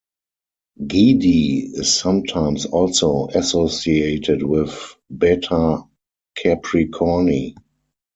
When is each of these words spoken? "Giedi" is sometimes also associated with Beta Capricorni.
"Giedi" 0.83 1.73
is 1.77 1.93
sometimes 1.93 2.65
also 2.65 3.27
associated 3.35 4.41
with 4.41 4.95
Beta 5.15 5.83
Capricorni. 6.35 7.55